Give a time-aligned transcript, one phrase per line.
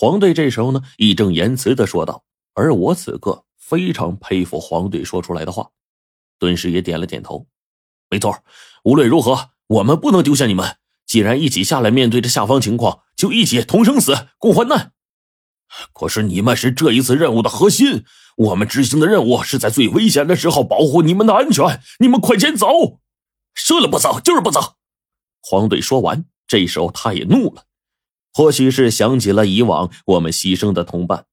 [0.00, 2.24] 黄队这时候呢，义正言辞的说道。
[2.54, 5.72] 而我此刻非常佩服黄队说出来的话，
[6.38, 7.46] 顿时也点了点头。
[8.08, 8.42] 没错，
[8.82, 10.78] 无论如何，我们不能丢下你们。
[11.04, 14.92] 既然一起下来面对着下方情况，就一起同生死，共患难。
[15.92, 18.04] 可是你们是这一次任务的核心，
[18.38, 21.82] 我们执行的任务是在最危险的时候保护你们的安全。
[21.98, 22.66] 你们快点走！
[23.52, 24.76] 说了不走就是不走。
[25.42, 27.64] 黄队说完，这时候他也怒了，
[28.32, 31.26] 或许是想起了以往我们牺牲的同伴。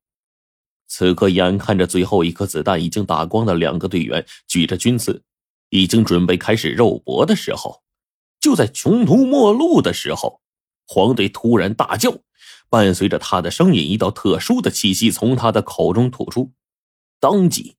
[0.88, 5.22] 此刻，眼看着最后一颗子弹已经打光的两个队员举着军刺，
[5.70, 7.82] 已经准备开始肉搏的时候，
[8.40, 10.40] 就在穷途末路的时候，
[10.88, 12.20] 黄队突然大叫，
[12.70, 16.54] 伴随着他的声音，一道特殊的气息从他的口中吐出，
[17.20, 17.76] 当即，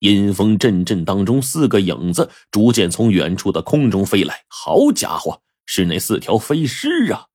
[0.00, 4.44] 阴风阵阵当中，四个影子逐渐从远处的空中飞来。
[4.48, 7.28] 好家伙，是那四条飞尸啊！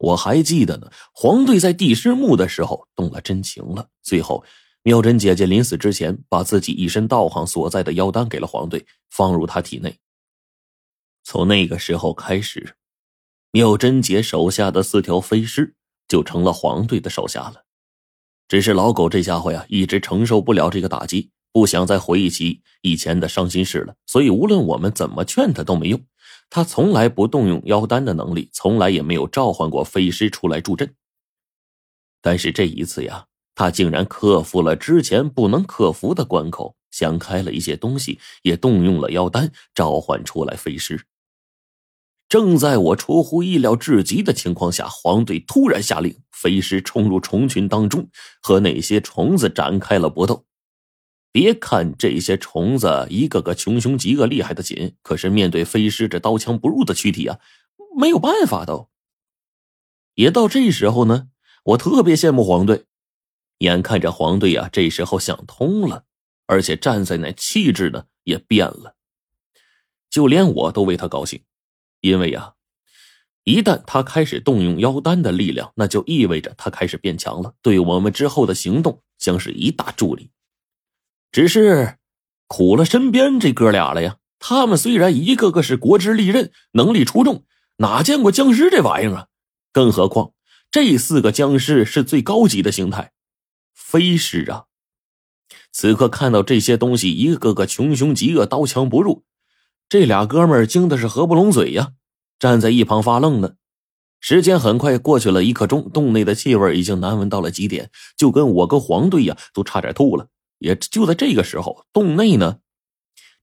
[0.00, 3.86] 我还记得呢，黄队在地师墓的时候动了真情了。
[4.02, 4.42] 最后，
[4.82, 9.98] 妙珍姐姐临死之前，把自己一身道行所在的妖丹给了黄队，放入他体内。
[11.22, 12.76] 从那个时候开始，
[13.52, 15.74] 妙珍姐手下的四条飞尸
[16.08, 17.64] 就成了黄队的手下了。
[18.48, 23.94] 只是老狗这家伙呀，一直承受不了这个打击，不想再回忆起以前的伤心事了。
[24.06, 26.00] 所以，无论我们怎么劝他都没用。
[26.50, 30.92] 他从来不动用妖丹的能力，从来也没有召唤过飞尸出来助阵。
[32.20, 41.06] 但是这一次呀，他竟然克服了之前不能克服的关口，想开了一些东西，也动用了妖丹召唤出来飞尸。
[42.28, 48.08] 正在我出乎意料至极的情况下，黄队突然下令，飞尸冲入虫群当中，
[48.42, 50.44] 和那些虫子展开了搏斗。
[51.32, 57.38] 别看这些虫子一个个穷凶极恶、厉害的紧，可是面对飞尸这刀枪不入的躯体啊，
[57.96, 58.88] 没有办法都。
[60.14, 61.28] 也到这时候呢，
[61.64, 62.84] 我特别羡慕黄队，
[63.58, 66.04] 眼看着黄队呀，这时候想通了，
[66.46, 68.96] 而且站在那气质呢也变了，
[70.10, 71.42] 就连我都为他高兴，
[72.00, 72.54] 因为呀，
[73.44, 80.32] 一旦他开始动用妖丹的力量，那就意味着他开始变强了，对我们之后的行动将是一大助力。
[81.32, 81.96] 只是
[82.46, 84.16] 苦了身边这哥俩了呀！
[84.38, 87.44] 他们虽然一个个是国之利刃，能力出众，
[87.76, 89.26] 哪见过僵尸这玩意儿啊？
[89.72, 90.32] 更何况
[90.70, 93.12] 这四个僵尸是最高级的形态，
[93.74, 94.64] 飞尸啊！
[95.72, 99.24] 此刻看到这些东西，一个个穷凶极恶，刀枪不入，
[99.88, 101.92] 这俩哥们儿惊的是合不拢嘴呀，
[102.38, 103.54] 站在一旁发愣呢。
[104.20, 110.28] 时间很快过去了一刻钟，洞内的气味已经难闻到了极点，就跟我跟黄队呀都差点吐了。
[110.60, 112.60] 也就在这个时候，洞内呢，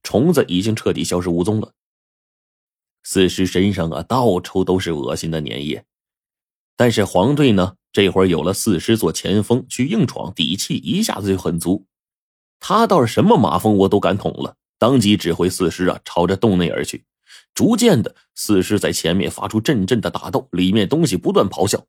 [0.03, 1.73] 虫子已经彻底消失无踪了。
[3.03, 5.85] 四尸身上啊，到处都是恶心的粘液。
[6.75, 11.87] 但是黄队呢，这会儿有了四尸做前锋去硬闯，底气一下子就很足。
[12.59, 17.05] 他倒是什么马蜂窝都敢捅了，当即指挥四尸啊，朝着洞内而去。
[17.55, 21.87] 逐渐的，四尸在前面发出阵阵的打斗，里面东西不断咆哮，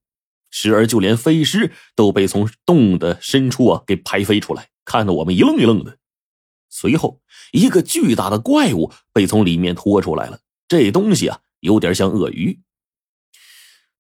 [0.51, 4.71] 时而就连飞尸都被从洞的深处啊给拍飞出来。
[4.89, 5.99] 看得我们一愣一愣的，
[6.71, 7.21] 随后
[7.53, 10.41] 一个巨大的怪物被从里面拖出来了。
[10.67, 12.63] 这东西啊，有点像鳄鱼，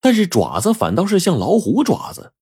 [0.00, 2.32] 但是爪子反倒是像老虎爪子，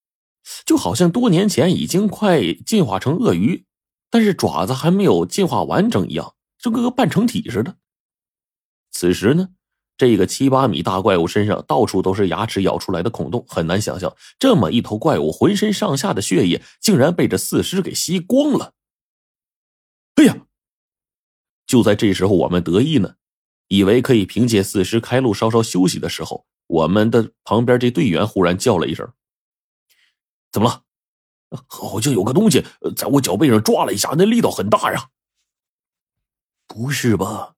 [0.65, 3.67] 就好像多年前已经快进化成鳄鱼，
[4.11, 7.77] 但是爪子还没有进化完整一样，就跟个半成体似的。
[8.93, 9.49] 此时呢？
[9.97, 18.75] 这个七八米大怪物身上到处都是牙齿咬出来的孔洞，很难想象这么一头怪物浑身上下的血液竟然被这四尸给吸光了。
[20.17, 20.37] 哎呀！
[21.67, 23.17] 就在这时候，我们得意呢，
[23.67, 29.13] 以为可以凭借四尸开路，稍稍休息的时候，我们的旁边这队员忽然叫了一声
[30.53, 31.65] ：“怎么了？
[31.67, 32.65] 好像有个东西
[32.95, 35.09] 在我脚背上抓了一下，那力道很大呀！”
[36.69, 37.56] 不是吧？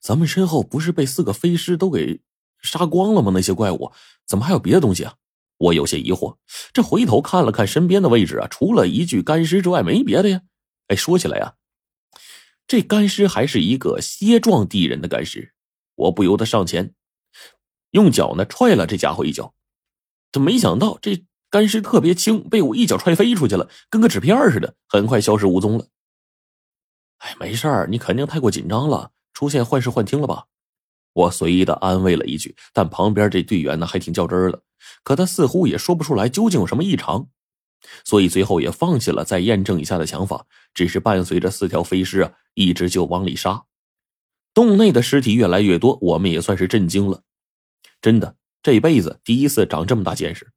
[0.00, 2.20] 咱们身后不是被四个飞尸都给
[2.62, 3.30] 杀光了吗？
[3.34, 3.92] 那些怪物
[4.26, 5.14] 怎么还有别的东西啊？
[5.58, 6.36] 我有些疑惑。
[6.72, 10.42] 这回头看了看身边的位置啊，除了一具干尸之外，没别的呀。
[10.88, 11.54] 哎，说起来呀，
[12.66, 15.54] 这干尸还是一个蝎状地人的干尸。
[15.94, 16.94] 我不由得上前，
[17.90, 19.54] 用脚呢踹了这家伙一脚。
[20.32, 25.86] 这没想到这干尸特别轻，被我一脚踹飞出去了，跟个纸片似的，很快消失无踪了。
[27.18, 29.12] 哎，没事儿，你肯定太过紧张了。
[29.32, 30.46] 出现幻视幻听了吧？
[31.14, 34.62] 我随意的安慰了一句，但旁边这队员呢还挺较真儿的，
[35.02, 37.28] 可他似乎也说不出来究竟有什么异常，
[38.04, 43.64] 所以最后也放弃了再验证一下的想法，只是伴随着四条飞尸啊，一直就往里杀。
[44.54, 47.22] 洞内的尸体越来越多，我们也算是震惊了，
[48.00, 50.52] 真的这辈子第一次长这么大见识。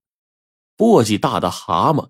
[0.77, 2.09] 簸箕大的蛤蟆，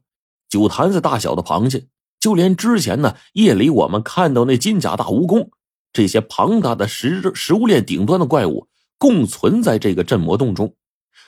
[0.49, 1.87] 酒坛子大小的螃蟹，
[2.19, 5.49] 就连之前呢夜里我们看到那金甲大蜈蚣，
[5.95, 10.75] 这些庞大的食食物链顶端的怪物，共存在这个镇魔洞中。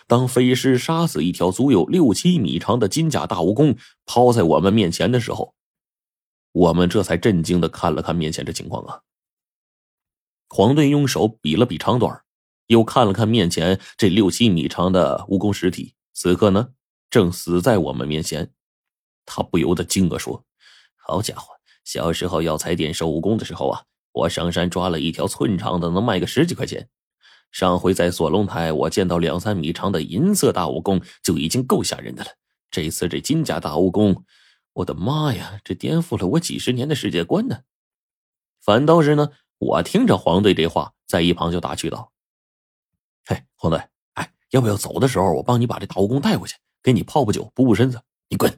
[0.07, 5.55] 当飞狮杀死一条足有六七米长的金甲大蜈蚣，抛在我们面前的时候，
[6.51, 8.99] 我们这才震惊的看了看面前这情况啊。
[10.49, 12.21] 黄队用手比了比长短，
[12.65, 16.71] 又看了看面前这六七米长的蜈蚣尸体，此刻呢
[17.09, 18.51] 正死在我们面前，
[19.25, 20.43] 他不由得惊愕说
[21.07, 21.53] ：“好家伙，
[21.85, 23.83] 小时候药材店收蜈蚣的时候啊，
[24.17, 26.89] 我上山抓了一条寸长的，能卖个十几块钱。”
[27.51, 32.31] 上回在锁龙台，我见到两三米长的银色大蜈蚣就已经够吓人的了。
[32.69, 34.23] 这次这金甲大蜈蚣，
[34.73, 37.59] 我的妈呀，这颠覆了我几十年的世界观呢！
[38.59, 39.29] 反倒是呢，
[39.59, 42.11] 我听着黄队这话，在一旁就打趣道
[43.25, 43.81] ：“嘿，黄队，
[44.15, 48.01] 哎，要不要走的时候我帮你把这大蜈蚣带回去，给你泡泡酒补补身子？
[48.27, 48.53] 你滚！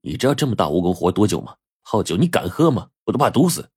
[0.00, 1.54] 你知道这么大蜈蚣活多久吗？
[1.84, 2.88] 泡酒你敢喝吗？
[3.04, 3.70] 我都怕毒死。”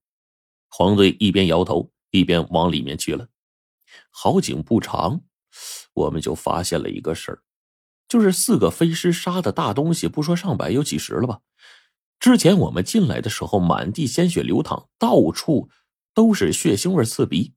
[0.70, 3.28] 黄队一边摇头，一边往里面去了。
[4.10, 5.22] 好景不长，
[5.94, 7.44] 我们就发现了一个事儿，
[8.08, 11.42] 就是四个飞尸杀的大东西，不说上百，有几十了吧。
[12.20, 15.70] 之前我们进来的时候，满地鲜血流淌，到处
[16.14, 17.54] 都是血腥味刺鼻。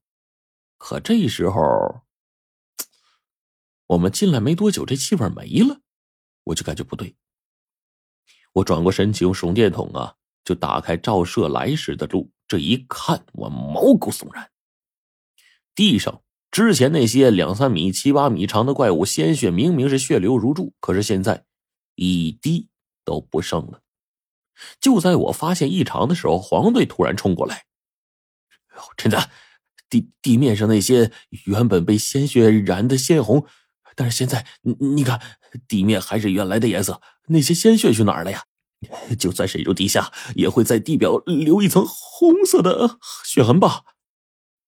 [0.79, 2.03] 可这时候，
[3.87, 5.81] 我们进来没多久，这气味没了，
[6.45, 7.17] 我就感觉不对。
[8.53, 12.31] 我转过身去，用手电筒啊，就打开照射来时的路。
[12.51, 14.51] 这一看，我毛骨悚然。
[15.73, 16.21] 地上
[16.51, 21.45] 之前那些两三米、七八米长的怪物，鲜血明明是血流如注，可是现在
[21.95, 22.69] 一滴
[23.05, 23.83] 都不剩了。
[24.81, 27.67] 就在我发现异常的时候，黄队突然冲过来
[28.99, 29.17] ：“陈子，
[29.89, 31.13] 地地面上那些
[31.45, 33.47] 原本被鲜血染的鲜红，
[33.95, 35.23] 但是现在你你看，
[35.69, 38.43] 地面还是原来的颜色，那些鲜血去哪儿了呀？
[39.19, 43.83] 就算深入地下，也会在地表留一层红色的血痕吧？”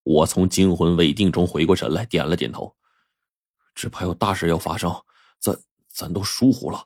[0.05, 2.75] 我从惊魂未定中回过神来，点了点头。
[3.75, 4.93] 只怕有大事要发生，
[5.39, 6.85] 咱咱都疏忽了。